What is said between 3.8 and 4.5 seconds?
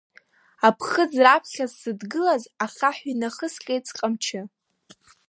сҟамчы…